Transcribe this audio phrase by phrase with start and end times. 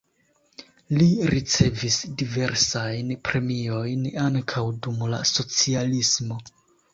[1.01, 6.41] Li ricevis diversajn premiojn ankaŭ dum la socialismo.